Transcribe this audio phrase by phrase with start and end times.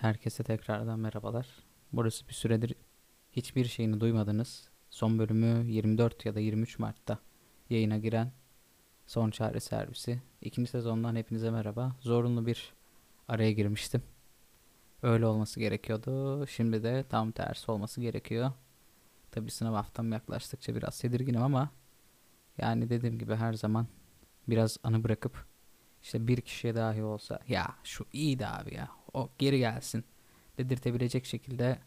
[0.00, 1.46] Herkese tekrardan merhabalar.
[1.92, 2.74] Burası bir süredir
[3.32, 4.68] hiçbir şeyini duymadınız.
[4.90, 7.18] Son bölümü 24 ya da 23 Mart'ta
[7.70, 8.32] yayına giren
[9.06, 10.22] Son Çare Servisi.
[10.40, 11.96] İkinci sezondan hepinize merhaba.
[12.00, 12.72] Zorunlu bir
[13.28, 14.02] araya girmiştim.
[15.02, 16.46] Öyle olması gerekiyordu.
[16.46, 18.52] Şimdi de tam tersi olması gerekiyor.
[19.30, 21.70] Tabi sınav haftam yaklaştıkça biraz tedirginim ama
[22.58, 23.86] yani dediğim gibi her zaman
[24.48, 25.46] biraz anı bırakıp
[26.02, 30.04] işte bir kişiye dahi olsa ya şu iyiydi abi ya o geri gelsin
[30.58, 31.78] dedirtebilecek şekilde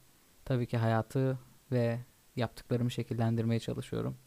[0.45, 1.39] tabii ki hayatı
[1.71, 1.99] ve
[2.35, 4.17] yaptıklarımı şekillendirmeye çalışıyorum.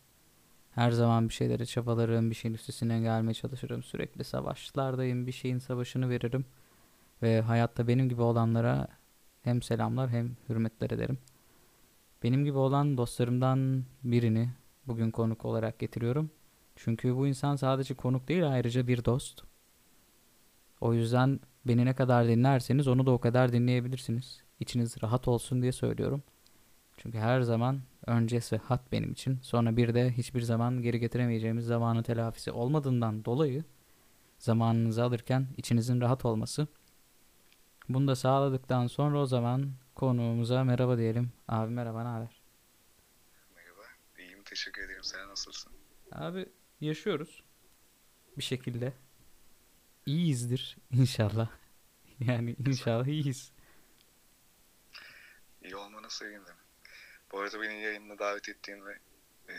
[0.71, 3.83] Her zaman bir şeyleri çabalarım, bir şeyin üstesinden gelmeye çalışırım.
[3.83, 6.45] Sürekli savaşlardayım, bir şeyin savaşını veririm.
[7.23, 8.89] Ve hayatta benim gibi olanlara
[9.43, 11.19] hem selamlar hem hürmetler ederim.
[12.23, 14.51] Benim gibi olan dostlarımdan birini
[14.87, 16.31] bugün konuk olarak getiriyorum.
[16.77, 19.43] Çünkü bu insan sadece konuk değil ayrıca bir dost.
[20.81, 24.43] O yüzden beni ne kadar dinlerseniz onu da o kadar dinleyebilirsiniz.
[24.61, 26.23] İçiniz rahat olsun diye söylüyorum.
[26.97, 29.39] Çünkü her zaman önce sıhhat benim için.
[29.43, 33.65] Sonra bir de hiçbir zaman geri getiremeyeceğimiz zamanı telafisi olmadığından dolayı
[34.39, 36.67] zamanınızı alırken içinizin rahat olması.
[37.89, 41.33] Bunu da sağladıktan sonra o zaman konuğumuza merhaba diyelim.
[41.49, 42.43] Abi merhaba ne haber?
[43.57, 43.83] Merhaba.
[44.19, 44.43] İyiyim.
[44.45, 45.05] Teşekkür ederim.
[45.05, 45.73] Sen nasılsın?
[46.13, 46.47] Abi
[46.81, 47.43] yaşıyoruz.
[48.39, 48.93] Bir şekilde.
[50.07, 51.49] İyiyizdir inşallah.
[52.21, 53.53] Yani inşallah iyiyiz.
[55.63, 56.55] İyi olmana sevindim.
[57.33, 58.99] Bu arada beni yayınına davet ettiğin ve
[59.49, 59.55] e,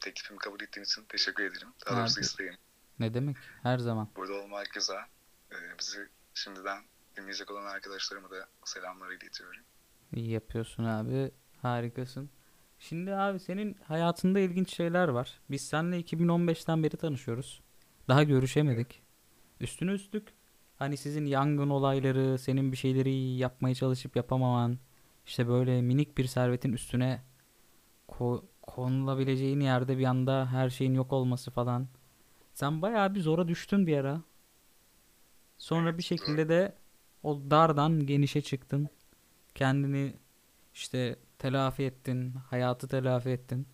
[0.00, 1.68] teklifimi kabul ettiğin için teşekkür ederim.
[1.86, 2.24] Daha doğrusu Abi.
[2.24, 2.54] isteğim.
[2.98, 3.36] Ne demek?
[3.62, 4.08] Her zaman.
[4.16, 5.04] Burada olmak güzel.
[5.52, 6.84] E, bizi şimdiden
[7.16, 9.62] dinleyecek olan arkadaşlarıma da selamlar iletiyorum.
[10.12, 11.30] İyi yapıyorsun abi.
[11.62, 12.30] Harikasın.
[12.78, 15.40] Şimdi abi senin hayatında ilginç şeyler var.
[15.50, 17.62] Biz seninle 2015'ten beri tanışıyoruz.
[18.08, 19.02] Daha görüşemedik.
[19.60, 20.28] Üstüne üstlük
[20.76, 24.78] hani sizin yangın olayları, senin bir şeyleri yapmaya çalışıp yapamaman,
[25.26, 27.22] işte böyle minik bir servetin üstüne
[28.08, 31.88] ko- konulabileceğin yerde bir anda her şeyin yok olması falan.
[32.54, 34.22] Sen bayağı bir zora düştün bir ara.
[35.58, 36.74] Sonra bir şekilde de
[37.22, 38.88] o dardan genişe çıktın.
[39.54, 40.14] Kendini
[40.74, 43.66] işte telafi ettin, hayatı telafi ettin.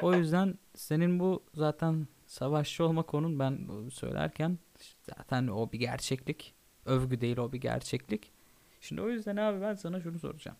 [0.00, 4.58] O yüzden senin bu zaten savaşçı olma konun ben söylerken
[5.02, 6.54] zaten o bir gerçeklik.
[6.86, 8.32] Övgü değil o bir gerçeklik.
[8.80, 10.56] Şimdi o yüzden abi ben sana şunu soracağım.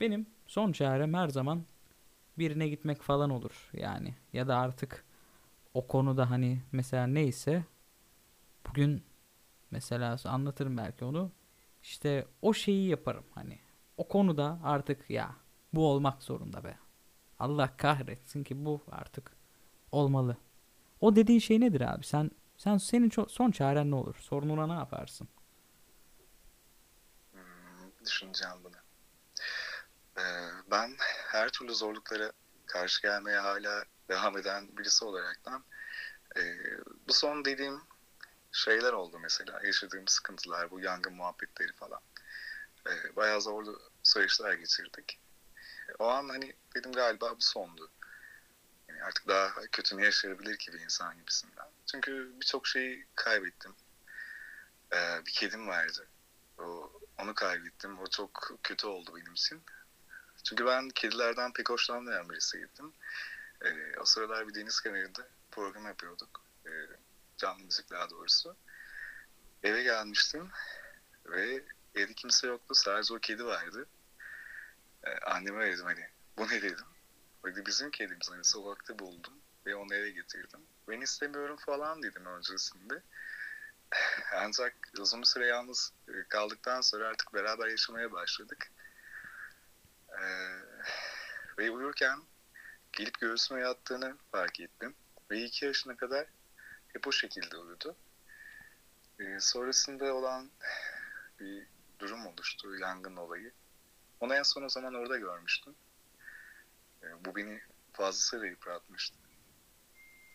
[0.00, 1.64] Benim son çarem her zaman
[2.38, 4.14] birine gitmek falan olur yani.
[4.32, 5.04] Ya da artık
[5.74, 7.64] o konuda hani mesela neyse
[8.68, 9.02] bugün
[9.70, 11.32] mesela anlatırım belki onu.
[11.82, 13.58] İşte o şeyi yaparım hani.
[13.96, 15.36] O konuda artık ya
[15.72, 16.78] bu olmak zorunda be.
[17.38, 19.36] Allah kahretsin ki bu artık
[19.92, 20.36] olmalı.
[21.02, 22.06] O dediğin şey nedir abi?
[22.06, 24.16] Sen sen senin ço- son çaren ne olur?
[24.20, 25.28] Sorununa ne yaparsın?
[27.32, 28.76] Hmm, düşüneceğim bunu.
[30.18, 30.24] E,
[30.70, 30.96] ben
[31.32, 32.32] her türlü zorluklara
[32.66, 35.64] karşı gelmeye hala devam eden birisi olaraktan
[36.36, 36.42] e,
[37.08, 37.82] bu son dediğim
[38.52, 39.60] şeyler oldu mesela.
[39.66, 42.00] Yaşadığım sıkıntılar, bu yangın muhabbetleri falan.
[42.88, 45.20] E, bayağı zorlu süreçler geçirdik.
[45.98, 47.90] O an hani dedim galiba bu sondu.
[49.02, 51.66] Artık daha kötü ne yaşayabilir ki bir insan gibisinden.
[51.86, 53.74] Çünkü birçok şeyi kaybettim.
[54.92, 56.08] Ee, bir kedim vardı.
[56.58, 57.98] O, onu kaybettim.
[57.98, 59.62] O çok kötü oldu benim için.
[60.44, 62.92] Çünkü ben kedilerden pek hoşlanmayan birisiydim.
[63.64, 66.44] Ee, o sıralar bir deniz kenarında program yapıyorduk.
[66.66, 66.70] Ee,
[67.36, 68.56] canlı müzik daha doğrusu.
[69.62, 70.50] Eve gelmiştim
[71.26, 71.64] ve
[71.94, 72.74] evde kimse yoktu.
[72.74, 73.86] Sadece o kedi vardı.
[75.04, 76.08] Ee, anneme dedim hani
[76.38, 76.86] bu ne dedim.
[77.44, 79.34] Böyle bizim kedimiz hani sokakta buldum
[79.66, 80.60] ve onu eve getirdim.
[80.88, 83.02] Ben istemiyorum falan dedim öncesinde.
[84.34, 85.92] Ancak uzun bir süre yalnız
[86.28, 88.72] kaldıktan sonra artık beraber yaşamaya başladık.
[90.08, 90.58] Ee,
[91.58, 92.18] ve uyurken
[92.92, 94.94] gelip göğsüme yattığını fark ettim.
[95.30, 96.26] Ve iki yaşına kadar
[96.88, 97.96] hep o şekilde uyudu.
[99.20, 100.50] Ee, sonrasında olan
[101.40, 101.66] bir
[101.98, 103.52] durum oluştu, yangın olayı.
[104.20, 105.74] Onu en son o zaman orada görmüştüm.
[107.24, 107.60] Bu beni
[107.92, 109.16] fazlasıyla yıpratmıştı.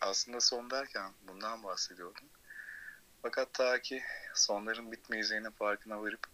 [0.00, 2.28] Aslında son derken bundan bahsediyordum.
[3.22, 4.02] Fakat ta ki
[4.34, 6.26] sonların bitmeyeceğinin farkına varıp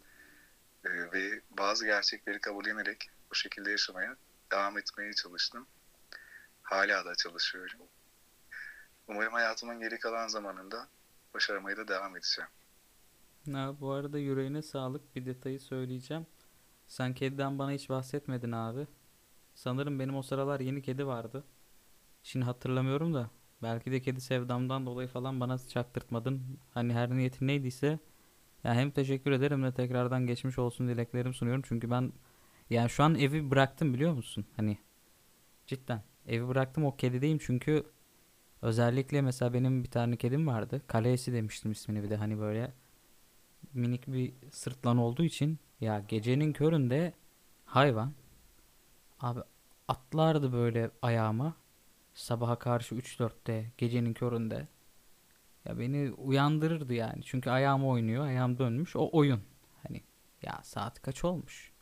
[0.85, 4.17] e, ve bazı gerçekleri kabullenerek bu şekilde yaşamaya
[4.53, 5.67] devam etmeye çalıştım.
[6.63, 7.81] Hala da çalışıyorum.
[9.09, 10.89] Umarım hayatımın geri kalan zamanında
[11.35, 12.51] başarmaya da devam edeceğim.
[13.53, 15.17] Ha, bu arada yüreğine sağlık.
[15.17, 16.27] Bir detayı söyleyeceğim.
[16.87, 18.87] Sen kediden bana hiç bahsetmedin abi.
[19.55, 21.45] Sanırım benim o sıralar yeni kedi vardı.
[22.23, 23.31] Şimdi hatırlamıyorum da.
[23.63, 26.59] Belki de kedi sevdamdan dolayı falan bana çaktırtmadın.
[26.75, 27.99] Hani her niyetin neydiyse
[28.65, 31.63] Ya hem teşekkür ederim de tekrardan geçmiş olsun dileklerimi sunuyorum.
[31.67, 32.13] Çünkü ben
[32.71, 34.47] yani şu an evi bıraktım biliyor musun?
[34.57, 34.79] Hani
[35.67, 37.85] cidden evi bıraktım o kedideyim çünkü
[38.63, 40.83] özellikle mesela benim bir tane kedim vardı.
[40.87, 42.73] Kalesi demiştim ismini bir de hani böyle
[43.75, 47.13] minik bir sırtlan olduğu için ya gecenin köründe
[47.65, 48.13] hayvan
[49.25, 49.41] abi
[49.89, 51.55] atlardı böyle ayağıma
[52.15, 54.69] sabaha karşı 3-4'te gecenin köründe
[55.65, 57.23] ya beni uyandırırdı yani.
[57.23, 58.97] Çünkü ayağım oynuyor, ayağım dönmüş.
[58.97, 59.41] O oyun.
[59.83, 60.03] Hani
[60.43, 61.73] ya saat kaç olmuş?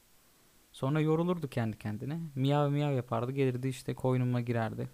[0.72, 2.20] Sonra yorulurdu kendi kendine.
[2.34, 3.32] Miyav miyav yapardı.
[3.32, 4.90] Gelirdi işte koynuma girerdi.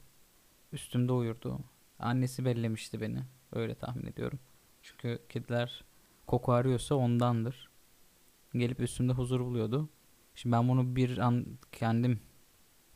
[0.73, 1.61] Üstümde uyurdu.
[1.99, 3.23] Annesi bellemişti beni.
[3.53, 4.39] Öyle tahmin ediyorum.
[4.83, 5.85] Çünkü kediler
[6.27, 7.69] koku arıyorsa ondandır.
[8.55, 9.89] Gelip üstümde huzur buluyordu.
[10.35, 12.21] Şimdi ben bunu bir an kendim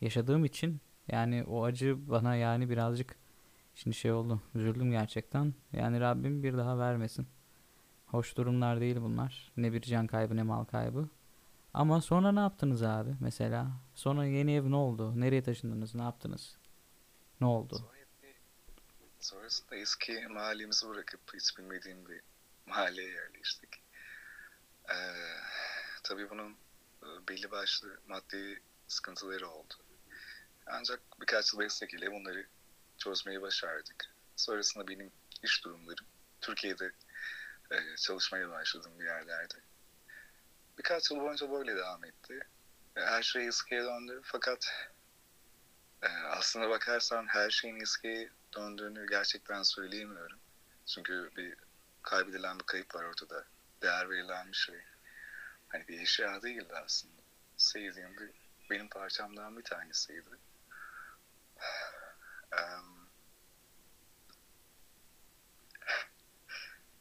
[0.03, 3.17] yaşadığım için yani o acı bana yani birazcık
[3.75, 4.43] Şimdi şey oldu.
[4.55, 5.55] Üzüldüm gerçekten.
[5.73, 7.29] Yani Rabbim bir daha vermesin.
[8.07, 9.53] Hoş durumlar değil bunlar.
[9.57, 11.09] Ne bir can kaybı ne mal kaybı.
[11.75, 13.71] Ama sonra ne yaptınız abi mesela?
[13.95, 15.21] Sonra yeni ev ne oldu?
[15.21, 15.95] Nereye taşındınız?
[15.95, 16.57] Ne yaptınız?
[17.41, 17.91] Ne oldu?
[19.21, 22.21] Sonrasında eski mahallemizi bırakıp hiç bilmediğim bir
[22.67, 23.83] mahalleye yerleştik.
[24.91, 24.95] Ee,
[26.05, 26.51] tabii bunun
[27.03, 29.75] e, belli başlı maddi sıkıntıları oldu.
[30.67, 32.47] Ancak birkaç yıl destek ile bunları
[32.99, 34.15] çözmeyi başardık.
[34.37, 35.13] Sonrasında benim
[35.43, 36.07] iş durumlarım
[36.41, 36.93] Türkiye'de
[37.71, 39.55] e, çalışmaya başladım bir yerlerde.
[40.79, 42.41] Birkaç yıl boyunca böyle devam etti.
[42.97, 44.91] E, her şey eskiye döndü fakat
[46.03, 50.39] e, aslına bakarsan her şeyin eskiye döndüğünü gerçekten söyleyemiyorum.
[50.87, 51.55] Çünkü bir
[52.03, 53.45] kaybedilen bir kayıp var ortada.
[53.83, 54.81] Değer verilen bir şey.
[55.69, 57.23] Hani bir eşya değildi aslında.
[57.57, 58.31] Sevdiğim bir
[58.71, 60.31] benim parçamdan bir tanesiydi.
[62.53, 63.09] Um,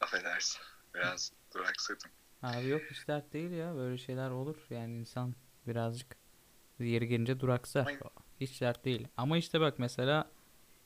[0.00, 0.60] affedersin.
[0.94, 2.10] Biraz duraksadım.
[2.42, 3.74] Abi yok hiç dert değil ya.
[3.74, 4.56] Böyle şeyler olur.
[4.70, 5.34] Yani insan
[5.66, 6.16] birazcık
[6.78, 7.84] yeri gelince duraksar.
[7.84, 8.00] Hayır.
[8.40, 9.08] Hiç dert değil.
[9.16, 10.30] Ama işte bak mesela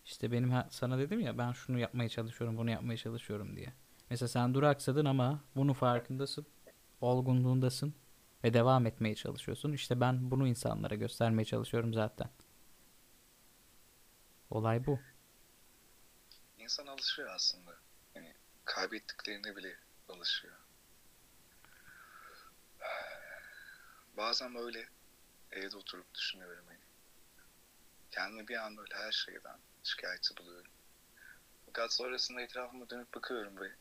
[0.04, 3.72] işte benim sana dedim ya ben şunu yapmaya çalışıyorum, bunu yapmaya çalışıyorum diye.
[4.10, 6.46] Mesela sen duraksadın ama bunun farkındasın.
[7.00, 7.94] Olgunluğundasın
[8.44, 9.72] ve devam etmeye çalışıyorsun.
[9.72, 12.30] İşte ben bunu insanlara göstermeye çalışıyorum zaten.
[14.50, 15.00] Olay bu.
[16.58, 17.76] İnsan alışıyor aslında.
[18.14, 18.34] Yani
[18.64, 19.78] kaybettiklerine bile
[20.08, 20.56] alışıyor.
[24.16, 24.88] Bazen böyle
[25.50, 26.81] evde oturup düşünüyorum hani.
[28.10, 30.72] Kendimi bir an böyle her şeyden şikayetçi buluyorum.
[31.66, 33.72] Fakat sonrasında etrafıma dönüp bakıyorum ve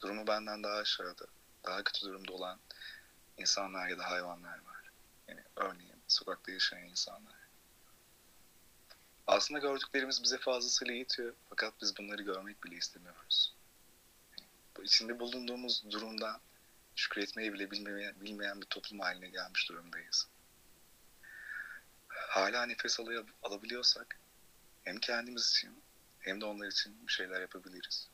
[0.00, 1.26] durumu benden daha aşağıda,
[1.64, 2.60] daha kötü durumda olan
[3.36, 4.90] insanlar ya da hayvanlar var.
[5.28, 7.37] Yani örneğin sokakta yaşayan insanlar.
[9.28, 13.54] Aslında gördüklerimiz bize fazlasıyla yetiyor fakat biz bunları görmek bile istemiyoruz.
[14.76, 16.40] Bu içinde bulunduğumuz durumdan
[16.96, 20.28] şükretmeyi bile bilmeyen, bilmeyen bir toplum haline gelmiş durumdayız.
[22.08, 23.00] Hala nefes
[23.42, 24.20] alabiliyorsak
[24.84, 25.82] hem kendimiz için
[26.18, 28.08] hem de onlar için bir şeyler yapabiliriz.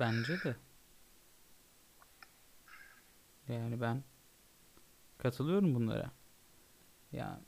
[0.00, 0.56] Bence de.
[3.48, 4.04] Yani ben
[5.18, 6.10] katılıyorum bunlara.
[7.12, 7.40] Ya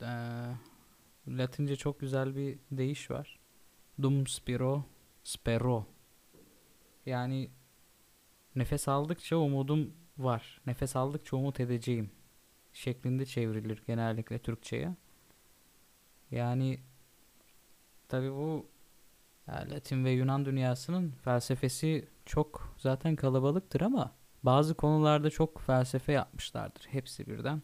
[0.00, 0.56] eee,
[1.28, 3.38] Latince çok güzel bir deyiş var.
[4.02, 4.84] Dum spiro
[5.24, 5.86] spero.
[7.06, 7.50] Yani
[8.56, 10.60] nefes aldıkça umudum var.
[10.66, 12.10] Nefes aldıkça umut edeceğim
[12.72, 14.96] şeklinde çevrilir genellikle Türkçe'ye.
[16.30, 16.80] Yani
[18.08, 18.66] tabii bu
[19.48, 26.86] ya Latin ve Yunan dünyasının felsefesi çok zaten kalabalıktır ama bazı konularda çok felsefe yapmışlardır
[26.90, 27.62] hepsi birden.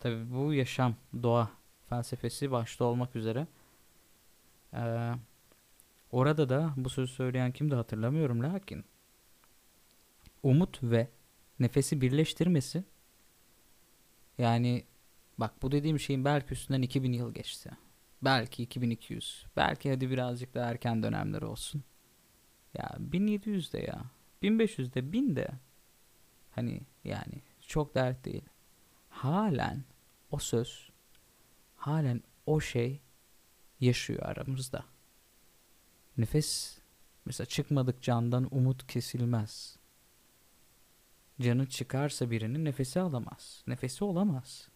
[0.00, 1.50] Tabii bu yaşam, doğa
[1.88, 3.46] felsefesi başta olmak üzere.
[4.74, 5.12] Ee,
[6.12, 8.84] orada da bu sözü söyleyen kimdi hatırlamıyorum lakin
[10.42, 11.08] umut ve
[11.60, 12.84] nefesi birleştirmesi
[14.38, 14.84] yani
[15.38, 17.70] bak bu dediğim şeyin belki üstünden 2000 yıl geçti.
[18.22, 19.46] Belki 2200.
[19.56, 21.84] Belki hadi birazcık daha erken dönemler olsun.
[22.74, 24.04] Ya 1700'de ya.
[24.42, 25.48] 1500'de 1000'de.
[26.50, 28.44] Hani yani çok dert değil.
[29.08, 29.84] Halen
[30.30, 30.87] o söz,
[31.78, 33.00] halen o şey
[33.80, 34.84] yaşıyor aramızda.
[36.18, 36.78] Nefes
[37.24, 39.76] mesela çıkmadık candan umut kesilmez.
[41.40, 43.64] Canı çıkarsa birinin nefesi alamaz.
[43.66, 44.68] Nefesi olamaz.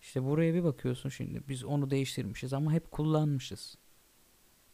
[0.00, 1.42] İşte buraya bir bakıyorsun şimdi.
[1.48, 3.78] Biz onu değiştirmişiz ama hep kullanmışız.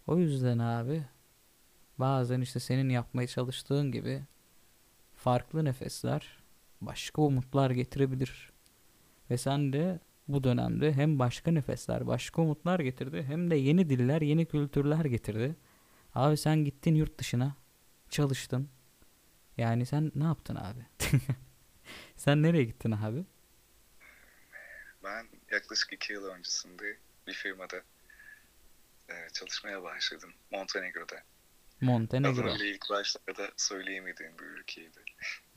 [0.06, 1.04] O yüzden abi
[1.98, 4.22] bazen işte senin yapmaya çalıştığın gibi
[5.14, 6.38] farklı nefesler
[6.80, 8.52] başka umutlar getirebilir.
[9.30, 14.22] Ve sen de bu dönemde hem başka nefesler, başka umutlar getirdi hem de yeni diller,
[14.22, 15.56] yeni kültürler getirdi.
[16.14, 17.56] Abi sen gittin yurt dışına.
[18.10, 18.70] çalıştın.
[19.56, 20.86] Yani sen ne yaptın abi?
[22.16, 23.24] Sen nereye gittin abi?
[25.04, 27.76] Ben yaklaşık iki yıl öncesinde bir firmada
[29.08, 30.32] e, çalışmaya başladım.
[30.50, 31.22] Montenegro'da.
[31.80, 32.54] Montenegro.
[32.54, 35.00] Bile ilk başlarda söyleyemediğim bir ülkeydi.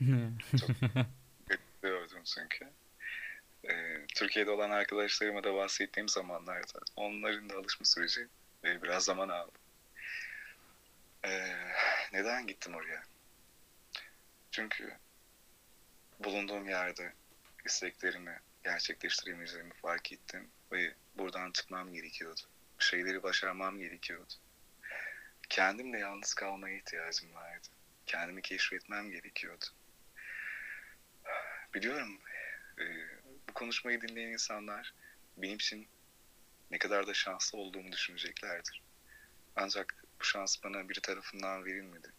[1.82, 2.70] Gördüm çünkü.
[3.68, 8.28] E, Türkiye'de olan arkadaşlarıma da bahsettiğim zamanlarda onların da alışma süreci
[8.64, 9.58] e, biraz zaman aldı.
[11.24, 11.56] E,
[12.12, 13.02] neden gittim oraya?
[14.50, 14.96] Çünkü
[16.18, 17.12] bulunduğum yerde
[17.64, 22.40] isteklerimi gerçekleştiremeyeceğimi fark ettim ve buradan çıkmam gerekiyordu.
[22.78, 24.32] Bir şeyleri başarmam gerekiyordu.
[25.48, 27.68] Kendimle yalnız kalmaya ihtiyacım vardı.
[28.06, 29.64] Kendimi keşfetmem gerekiyordu.
[31.74, 32.20] Biliyorum
[32.78, 32.84] e,
[33.50, 34.94] bu konuşmayı dinleyen insanlar
[35.36, 35.88] benim için
[36.70, 38.82] ne kadar da şanslı olduğumu düşüneceklerdir.
[39.56, 42.12] Ancak bu şans bana biri tarafından verilmedi.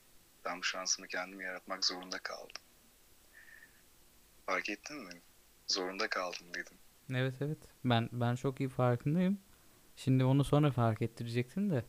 [0.46, 2.62] Ben bu şansımı kendim yaratmak zorunda kaldım.
[4.46, 5.22] Fark ettin mi?
[5.68, 6.78] Zorunda kaldım dedim.
[7.14, 7.58] Evet evet.
[7.86, 9.40] Ben ben çok iyi farkındayım.
[9.96, 11.86] Şimdi onu sonra fark ettirecektin de.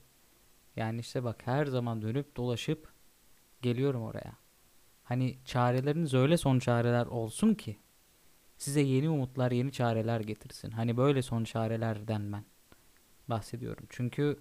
[0.77, 2.93] Yani işte bak her zaman dönüp dolaşıp
[3.63, 4.39] geliyorum oraya.
[5.05, 7.79] Hani çareleriniz öyle son çareler olsun ki
[8.63, 10.71] size yeni umutlar, yeni çareler getirsin.
[10.71, 12.45] Hani böyle son çarelerden ben
[13.29, 13.87] bahsediyorum.
[13.91, 14.41] Çünkü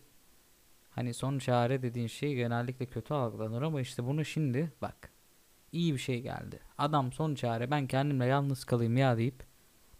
[0.92, 5.12] hani son çare dediğin şey genellikle kötü algılanır ama işte bunu şimdi bak
[5.72, 6.60] iyi bir şey geldi.
[6.78, 9.44] Adam son çare ben kendimle yalnız kalayım ya deyip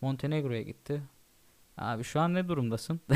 [0.02, 1.04] Montenegro'ya gitti.
[1.78, 3.02] Abi şu an ne durumdasın?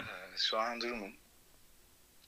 [0.00, 0.02] Ee,
[0.36, 1.12] Şu an durumum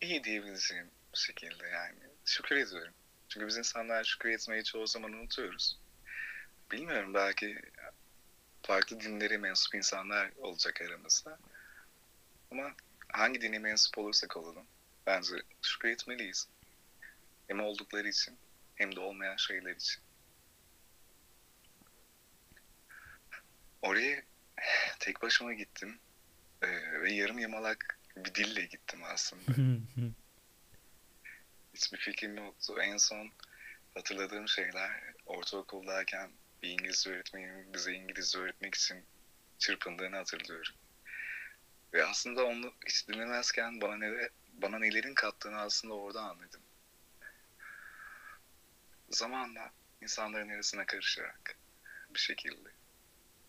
[0.01, 1.99] iyi diyebileceğim şekilde yani.
[2.25, 2.95] Şükür ediyorum.
[3.29, 5.79] Çünkü biz insanlar şükür etmeyi çoğu zaman unutuyoruz.
[6.73, 7.59] Bilmiyorum belki
[8.63, 11.39] farklı dinlere mensup insanlar olacak aramızda.
[12.51, 12.75] Ama
[13.09, 14.67] hangi dine mensup olursak olalım
[15.07, 16.49] bence şükür etmeliyiz.
[17.49, 18.39] Hem oldukları için
[18.75, 20.03] hem de olmayan şeyler için.
[23.83, 24.23] Oraya
[24.99, 26.01] tek başıma gittim
[26.65, 29.53] Ee, ve yarım yamalak bir dille gittim aslında.
[31.75, 32.75] Hiçbir fikrim yoktu.
[32.83, 33.31] En son
[33.95, 36.31] hatırladığım şeyler ortaokuldayken
[36.65, 39.05] bir İngilizce öğretmenin bize İngilizce öğretmek için
[39.59, 40.75] çırpındığını hatırlıyorum.
[41.93, 46.63] Ve aslında onu hiç dinlemezken bana, ne, bana nelerin kattığını aslında orada anladım.
[49.11, 51.57] Zamanla insanların arasına karışarak
[52.15, 52.69] bir şekilde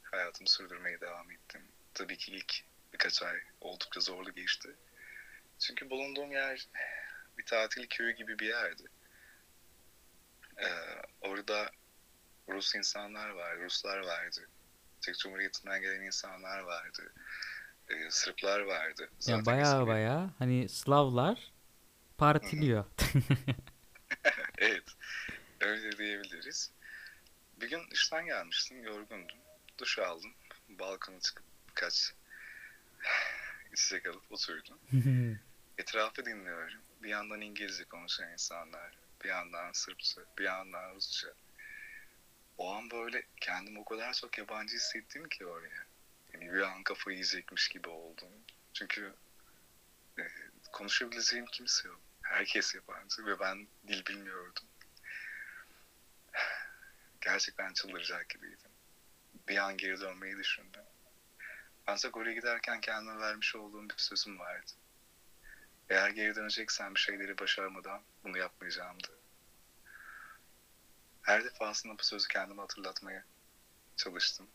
[0.03, 1.61] hayatımı sürdürmeye devam ettim.
[1.93, 2.53] Tabii ki ilk
[2.93, 4.75] birkaç ay oldukça zorlu geçti.
[5.59, 6.67] Çünkü bulunduğum yer
[7.37, 8.83] bir tatil köyü gibi bir yerdi.
[10.57, 10.67] Ee,
[11.21, 11.71] orada
[12.49, 14.47] Rus insanlar var, Ruslar vardı.
[15.01, 17.13] Çek Cumhuriyeti'nden gelen insanlar vardı.
[17.89, 19.09] Ee, Sırplar vardı.
[19.19, 21.51] Zaten ya baya İzmir'in- baya hani Slavlar
[22.17, 22.85] partiliyor.
[24.57, 24.83] Evet,
[25.61, 26.71] öyle diyebiliriz.
[27.61, 29.37] Bir gün işten gelmiştim, yorgundum.
[29.77, 30.33] Duş aldım,
[30.69, 32.13] balkona çıkıp birkaç
[33.73, 34.79] içecek alıp oturdum.
[35.77, 36.79] Etrafı dinliyorum.
[37.03, 38.91] Bir yandan İngilizce konuşan insanlar,
[39.23, 41.27] bir yandan Sırpça, bir yandan Rusça.
[42.57, 45.85] O an böyle kendimi o kadar çok yabancı hissettim ki oraya.
[46.33, 48.29] Yani bir an kafayı yiyecekmiş gibi oldum.
[48.73, 49.13] Çünkü
[50.19, 50.23] e,
[50.71, 52.01] konuşabileceğim kimse yok.
[52.21, 54.63] Herkes yabancı ve ben dil bilmiyordum.
[57.21, 58.71] Gerçekten çıldıracak gibiydim.
[59.47, 60.83] Bir an geri dönmeyi düşündüm.
[61.87, 64.71] Ancak oraya giderken kendime vermiş olduğum bir sözüm vardı.
[65.89, 69.14] Eğer geri döneceksen bir şeyleri başarmadan bunu yapmayacağımdı.
[71.25, 73.23] Her defasında bu sözü kendime hatırlatmaya
[73.97, 74.47] çalıştım.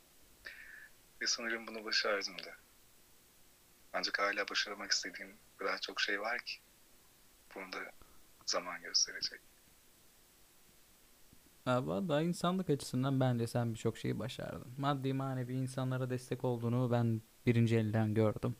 [1.20, 2.54] Ve sanırım bunu başardım da.
[3.92, 6.58] Ancak hala başarmak istediğim kadar çok şey var ki.
[7.54, 7.78] Bunu da
[8.46, 9.40] zaman gösterecek.
[11.66, 14.72] Da insanlık açısından bence sen birçok şeyi başardın.
[14.78, 18.56] Maddi manevi insanlara destek olduğunu ben birinci elden gördüm.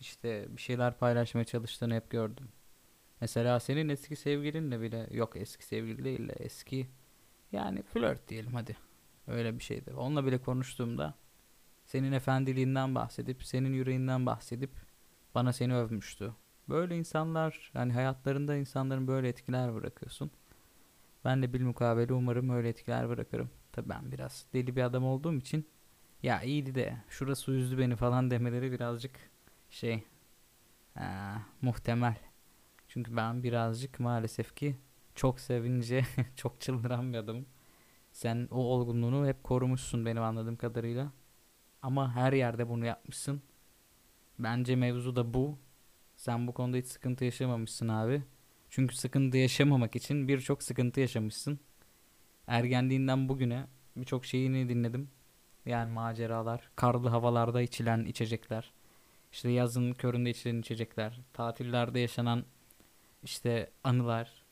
[0.00, 2.48] İşte bir şeyler paylaşmaya çalıştığını hep gördüm.
[3.20, 6.88] Mesela senin eski sevgilinle bile yok eski sevgili değil de eski
[7.54, 8.76] yani flört diyelim hadi.
[9.26, 9.94] Öyle bir şeydi.
[9.94, 11.14] Onunla bile konuştuğumda
[11.84, 14.70] senin efendiliğinden bahsedip senin yüreğinden bahsedip
[15.34, 16.34] bana seni övmüştü.
[16.68, 20.30] Böyle insanlar yani hayatlarında insanların böyle etkiler bırakıyorsun.
[21.24, 23.50] Ben de bilmukabele umarım öyle etkiler bırakırım.
[23.72, 25.68] Tabii ben biraz deli bir adam olduğum için
[26.22, 29.30] ya iyiydi de şurası üzdü beni falan demeleri birazcık
[29.70, 30.04] şey
[30.96, 32.16] aa, muhtemel.
[32.88, 34.76] Çünkü ben birazcık maalesef ki
[35.14, 36.04] çok sevince
[36.36, 37.46] çok çıldıran bir adamım.
[38.12, 41.12] Sen o olgunluğunu hep korumuşsun benim anladığım kadarıyla.
[41.82, 43.42] Ama her yerde bunu yapmışsın.
[44.38, 45.58] Bence mevzu da bu.
[46.16, 48.22] Sen bu konuda hiç sıkıntı yaşamamışsın abi.
[48.70, 51.60] Çünkü sıkıntı yaşamamak için birçok sıkıntı yaşamışsın.
[52.46, 53.66] Ergenliğinden bugüne
[53.96, 55.10] birçok şeyini dinledim.
[55.66, 58.72] Yani maceralar, karlı havalarda içilen içecekler,
[59.32, 62.44] işte yazın köründe içilen içecekler, tatillerde yaşanan
[63.22, 64.43] işte anılar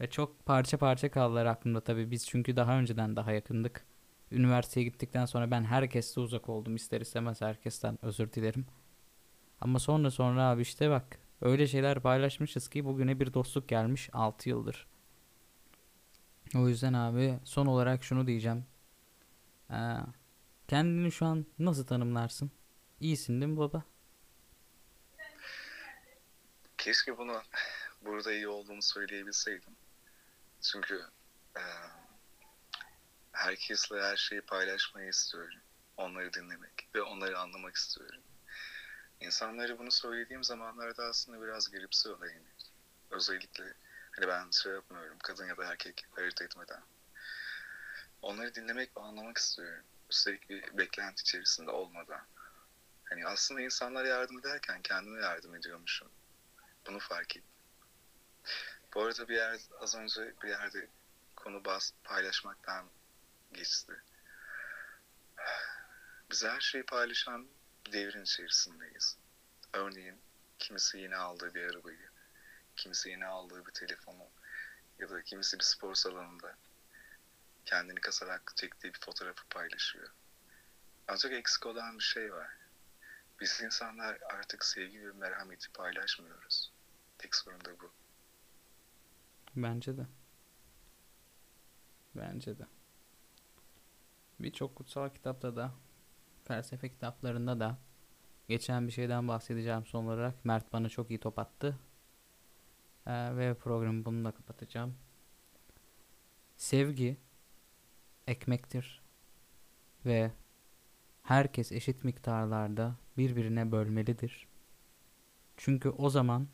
[0.00, 2.10] ve çok parça parça kaldılar aklımda tabii.
[2.10, 3.84] Biz çünkü daha önceden daha yakındık.
[4.32, 6.76] Üniversiteye gittikten sonra ben herkesle uzak oldum.
[6.76, 8.66] İster istemez herkesten özür dilerim.
[9.60, 14.48] Ama sonra sonra abi işte bak öyle şeyler paylaşmışız ki bugüne bir dostluk gelmiş 6
[14.48, 14.86] yıldır.
[16.56, 18.64] O yüzden abi son olarak şunu diyeceğim.
[19.70, 19.96] Ee,
[20.68, 22.50] kendini şu an nasıl tanımlarsın?
[23.00, 23.82] İyisin değil mi baba?
[26.78, 27.42] Keşke bunu
[28.04, 29.76] burada iyi olduğumu söyleyebilseydim.
[30.62, 31.04] Çünkü
[31.56, 31.62] e,
[33.32, 35.60] herkesle her şeyi paylaşmayı istiyorum.
[35.96, 38.22] Onları dinlemek ve onları anlamak istiyorum.
[39.20, 42.48] İnsanlara bunu söylediğim zamanlarda aslında biraz garipsiyorlar yine.
[43.10, 43.74] Özellikle
[44.16, 46.82] hani ben şey yapmıyorum, kadın ya da erkek ayırt etmeden.
[48.22, 49.84] Onları dinlemek ve anlamak istiyorum.
[50.10, 52.26] Üstelik bir beklenti içerisinde olmadan.
[53.04, 56.08] Hani aslında insanlara yardım ederken kendime yardım ediyormuşum.
[56.86, 57.50] Bunu fark ettim.
[58.94, 60.88] Bu arada bir yer, az önce bir yerde
[61.36, 62.88] konu bas, paylaşmaktan
[63.52, 63.92] geçti.
[66.30, 67.48] Biz her şeyi paylaşan
[67.86, 69.16] bir devrin içerisindeyiz.
[69.72, 70.20] Örneğin
[70.58, 72.10] kimisi yeni aldığı bir arabayı,
[72.76, 74.28] kimisi yeni aldığı bir telefonu
[74.98, 76.56] ya da kimisi bir spor salonunda
[77.64, 80.10] kendini kasarak çektiği bir fotoğrafı paylaşıyor.
[81.08, 82.50] Ancak eksik olan bir şey var.
[83.40, 86.72] Biz insanlar artık sevgi ve merhameti paylaşmıyoruz.
[87.18, 87.92] Tek sorun da bu.
[89.62, 90.06] Bence de.
[92.14, 92.66] Bence de.
[94.40, 95.74] Birçok kutsal kitapta da
[96.44, 97.78] felsefe kitaplarında da
[98.48, 100.44] geçen bir şeyden bahsedeceğim son olarak.
[100.44, 101.78] Mert bana çok iyi top attı.
[103.06, 104.94] Ee, ve programı bununla kapatacağım.
[106.56, 107.16] Sevgi
[108.26, 109.02] ekmektir
[110.06, 110.32] ve
[111.22, 114.48] herkes eşit miktarlarda birbirine bölmelidir.
[115.56, 116.48] Çünkü o zaman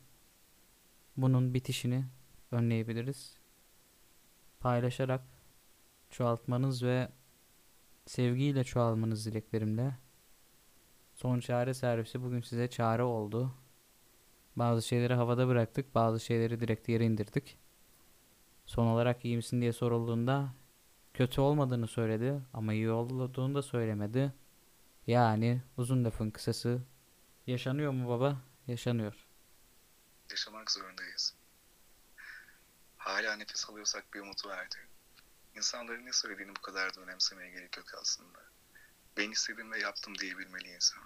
[1.17, 2.05] bunun bitişini
[2.55, 3.37] önleyebiliriz.
[4.59, 5.21] Paylaşarak
[6.09, 7.09] çoğaltmanız ve
[8.05, 9.97] sevgiyle çoğalmanız dileklerimle.
[11.13, 13.53] Son çare servisi bugün size çare oldu.
[14.55, 17.57] Bazı şeyleri havada bıraktık, bazı şeyleri direkt yere indirdik.
[18.65, 20.53] Son olarak iyi misin diye sorulduğunda
[21.13, 24.33] kötü olmadığını söyledi ama iyi olduğunu da söylemedi.
[25.07, 26.81] Yani uzun lafın kısası
[27.47, 28.37] yaşanıyor mu baba?
[28.67, 29.27] Yaşanıyor.
[30.31, 31.35] Yaşamak zorundayız.
[33.05, 34.75] Hala nefes alıyorsak bir umut verdi.
[35.55, 38.39] İnsanların ne söylediğini bu kadar da önemsemeye gerek yok aslında.
[39.17, 41.03] Ben istedim ve yaptım diyebilmeli insan.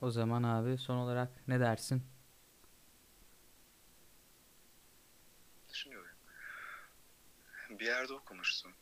[0.00, 2.06] O zaman abi son olarak ne dersin?
[5.70, 6.16] Düşünüyorum.
[7.70, 8.74] Bir yerde okumuştum.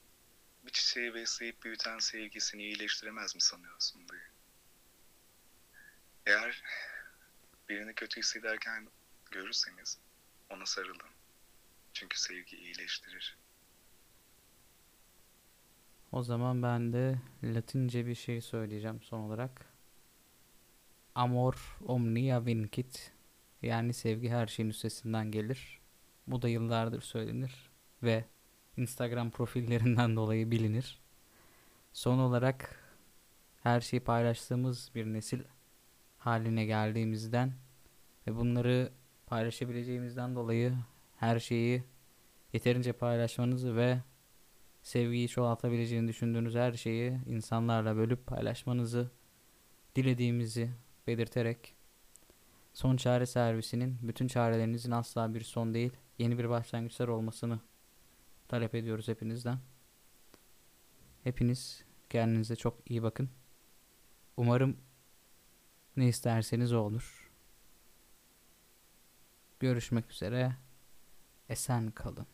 [0.66, 4.30] Bir çiçeği besleyip büyüten sevgisini iyileştiremez mi sanıyorsun diye.
[6.26, 6.62] Eğer
[7.68, 8.88] birini kötü hissederken
[9.30, 9.98] görürseniz
[10.50, 11.19] ona sarılın.
[12.00, 13.38] Çünkü sevgi iyileştirir.
[16.12, 19.66] O zaman ben de Latince bir şey söyleyeceğim son olarak.
[21.14, 23.12] Amor omnia vincit.
[23.62, 25.80] Yani sevgi her şeyin üstesinden gelir.
[26.26, 27.70] Bu da yıllardır söylenir
[28.02, 28.24] ve
[28.76, 31.00] Instagram profillerinden dolayı bilinir.
[31.92, 32.84] Son olarak
[33.62, 35.40] her şeyi paylaştığımız bir nesil
[36.18, 37.52] haline geldiğimizden
[38.26, 38.92] ve bunları
[39.26, 40.74] paylaşabileceğimizden dolayı
[41.20, 41.84] her şeyi
[42.52, 44.00] yeterince paylaşmanızı ve
[44.82, 49.10] sevgiyi çoğaltabileceğini düşündüğünüz her şeyi insanlarla bölüp paylaşmanızı
[49.96, 50.70] dilediğimizi
[51.06, 51.74] belirterek
[52.74, 57.60] son çare servisinin bütün çarelerinizin asla bir son değil yeni bir başlangıçlar olmasını
[58.48, 59.58] talep ediyoruz hepinizden.
[61.24, 63.30] Hepiniz kendinize çok iyi bakın.
[64.36, 64.76] Umarım
[65.96, 67.30] ne isterseniz olur.
[69.60, 70.56] Görüşmek üzere.
[71.50, 72.26] Esen kalın.